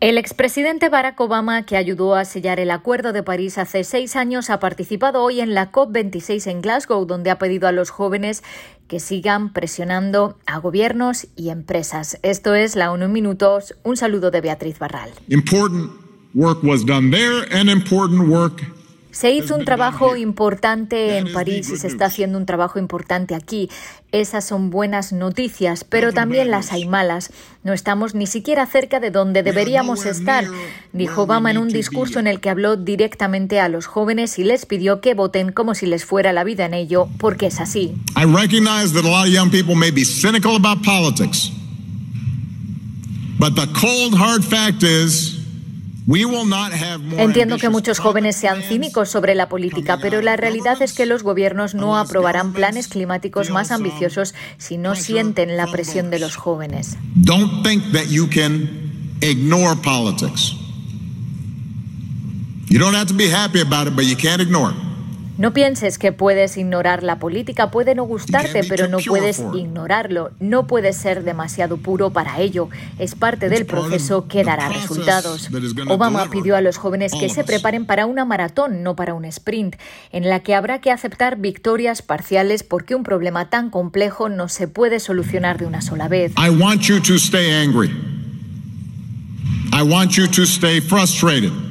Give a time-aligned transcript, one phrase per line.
[0.00, 4.48] El expresidente Barack Obama, que ayudó a sellar el Acuerdo de París hace seis años,
[4.48, 8.42] ha participado hoy en la COP26 en Glasgow, donde ha pedido a los jóvenes
[8.88, 12.18] que sigan presionando a gobiernos y empresas.
[12.22, 13.74] Esto es la ONU en Minutos.
[13.82, 15.10] Un saludo de Beatriz Barral.
[15.28, 15.92] Important
[16.34, 18.79] work was done there and important work
[19.10, 23.68] se hizo un trabajo importante en París y se está haciendo un trabajo importante aquí.
[24.12, 27.32] Esas son buenas noticias, pero también las hay malas.
[27.62, 30.44] No estamos ni siquiera cerca de donde deberíamos estar,
[30.92, 34.66] dijo Obama en un discurso en el que habló directamente a los jóvenes y les
[34.66, 37.94] pidió que voten como si les fuera la vida en ello, porque es así.
[38.16, 41.52] I recognize that a lot of young people may be cynical about politics.
[43.38, 45.39] But the cold hard fact is
[47.16, 51.22] Entiendo que muchos jóvenes sean cínicos sobre la política, pero la realidad es que los
[51.22, 56.96] gobiernos no aprobarán planes climáticos más ambiciosos si no sienten la presión de los jóvenes.
[57.14, 58.68] Don't think that you can
[59.20, 60.56] ignore politics.
[62.68, 64.89] You don't have to be happy about it, but you can't ignore it.
[65.40, 70.32] No pienses que puedes ignorar la política, puede no gustarte, pero no puedes ignorarlo.
[70.38, 72.68] No puedes ser demasiado puro para ello.
[72.98, 75.48] Es parte del proceso que dará resultados.
[75.88, 79.76] Obama pidió a los jóvenes que se preparen para una maratón, no para un sprint,
[80.12, 84.68] en la que habrá que aceptar victorias parciales porque un problema tan complejo no se
[84.68, 86.32] puede solucionar de una sola vez.
[86.36, 88.09] I want you to stay angry.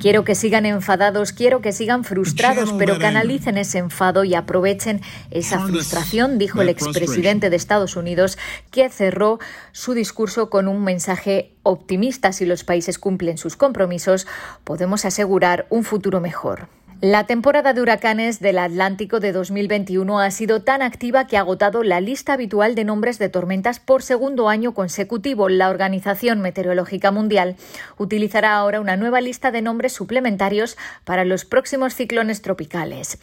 [0.00, 5.60] Quiero que sigan enfadados, quiero que sigan frustrados, pero canalicen ese enfado y aprovechen esa
[5.60, 8.38] frustración, dijo el expresidente de Estados Unidos,
[8.70, 9.38] que cerró
[9.72, 12.32] su discurso con un mensaje optimista.
[12.32, 14.26] Si los países cumplen sus compromisos,
[14.64, 16.68] podemos asegurar un futuro mejor.
[17.02, 21.82] La temporada de huracanes del Atlántico de 2021 ha sido tan activa que ha agotado
[21.82, 25.50] la lista habitual de nombres de tormentas por segundo año consecutivo.
[25.50, 27.56] La Organización Meteorológica Mundial
[27.98, 33.18] utilizará ahora una nueva lista de nombres suplementarios para los próximos ciclones tropicales.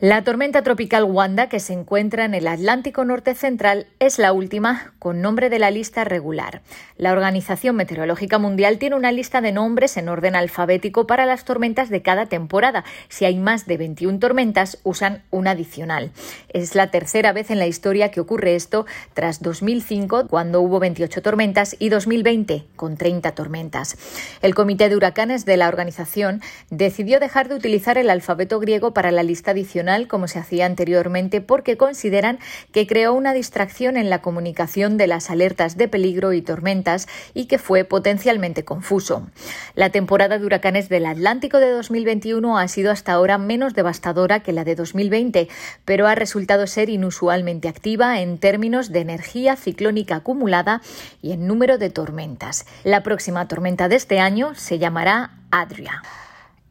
[0.00, 4.92] La tormenta tropical Wanda, que se encuentra en el Atlántico Norte Central, es la última
[4.98, 6.60] con nombre de la lista regular.
[6.98, 11.88] La Organización Meteorológica Mundial tiene una lista de nombres en orden alfabético para las tormentas
[11.88, 12.84] de cada temporada.
[13.08, 16.10] Si hay más de 21 tormentas, usan un adicional.
[16.50, 18.84] Es la tercera vez en la historia que ocurre esto,
[19.14, 23.96] tras 2005, cuando hubo 28 tormentas, y 2020, con 30 tormentas.
[24.42, 29.10] El Comité de Huracanes de la organización decidió dejar de utilizar el alfabeto griego para
[29.10, 32.38] la lista adicional como se hacía anteriormente porque consideran
[32.72, 37.46] que creó una distracción en la comunicación de las alertas de peligro y tormentas y
[37.46, 39.28] que fue potencialmente confuso.
[39.74, 44.52] La temporada de huracanes del Atlántico de 2021 ha sido hasta ahora menos devastadora que
[44.52, 45.48] la de 2020,
[45.84, 50.82] pero ha resultado ser inusualmente activa en términos de energía ciclónica acumulada
[51.22, 52.66] y en número de tormentas.
[52.82, 56.02] La próxima tormenta de este año se llamará Adria.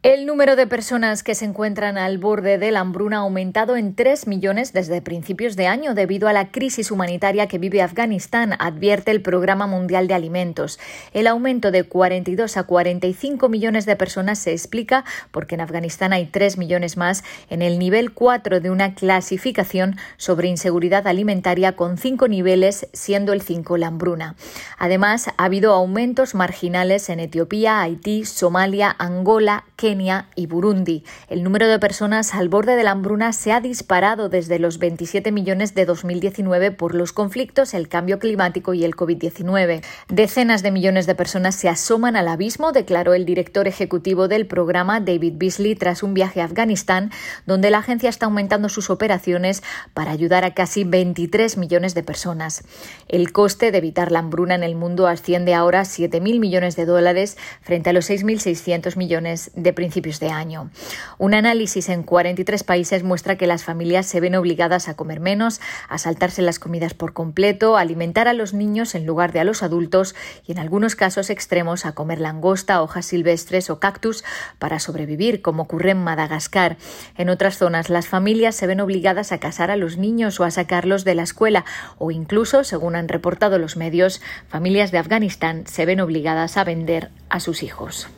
[0.06, 3.96] El número de personas que se encuentran al borde de la hambruna ha aumentado en
[3.96, 9.10] 3 millones desde principios de año debido a la crisis humanitaria que vive Afganistán, advierte
[9.10, 10.78] el Programa Mundial de Alimentos.
[11.12, 16.26] El aumento de 42 a 45 millones de personas se explica porque en Afganistán hay
[16.26, 22.28] 3 millones más en el nivel 4 de una clasificación sobre inseguridad alimentaria con 5
[22.28, 24.36] niveles, siendo el 5 la hambruna.
[24.78, 29.64] Además, ha habido aumentos marginales en Etiopía, Haití, Somalia, Angola,
[29.96, 31.04] Kenia, y Burundi.
[31.28, 35.32] El número de personas al borde de la hambruna se ha disparado desde los 27
[35.32, 39.82] millones de 2019 por los conflictos, el cambio climático y el COVID-19.
[40.08, 45.00] Decenas de millones de personas se asoman al abismo, declaró el director ejecutivo del programa,
[45.00, 47.10] David Beasley, tras un viaje a Afganistán,
[47.46, 49.62] donde la agencia está aumentando sus operaciones
[49.94, 52.64] para ayudar a casi 23 millones de personas.
[53.08, 56.84] El coste de evitar la hambruna en el mundo asciende ahora a 7.000 millones de
[56.84, 60.68] dólares frente a los 6.600 millones de principios de año.
[61.16, 65.60] Un análisis en 43 países muestra que las familias se ven obligadas a comer menos,
[65.88, 69.44] a saltarse las comidas por completo, a alimentar a los niños en lugar de a
[69.44, 74.24] los adultos y en algunos casos extremos a comer langosta, hojas silvestres o cactus
[74.58, 76.78] para sobrevivir, como ocurre en Madagascar.
[77.16, 80.50] En otras zonas, las familias se ven obligadas a casar a los niños o a
[80.50, 81.64] sacarlos de la escuela
[81.98, 87.10] o incluso, según han reportado los medios, familias de Afganistán se ven obligadas a vender
[87.28, 88.08] a sus hijos.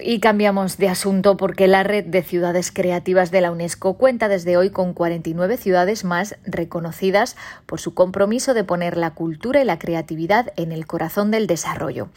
[0.00, 4.56] Y cambiamos de asunto porque la red de ciudades creativas de la UNESCO cuenta desde
[4.56, 9.78] hoy con 49 ciudades más reconocidas por su compromiso de poner la cultura y la
[9.78, 12.08] creatividad en el corazón del desarrollo.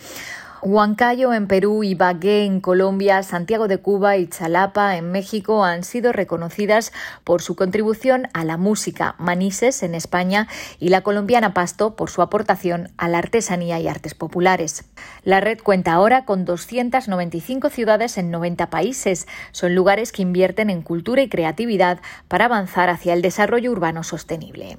[0.62, 6.12] Huancayo en Perú, Ibagué en Colombia, Santiago de Cuba y Chalapa en México han sido
[6.12, 6.92] reconocidas
[7.24, 10.48] por su contribución a la música, Manises en España
[10.78, 14.84] y la colombiana Pasto por su aportación a la artesanía y artes populares.
[15.24, 19.28] La red cuenta ahora con 295 ciudades en 90 países.
[19.54, 24.78] Son lugares que invierten en cultura y creatividad para avanzar hacia el desarrollo urbano sostenible.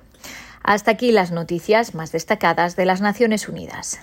[0.62, 4.00] Hasta aquí las noticias más destacadas de las Naciones Unidas.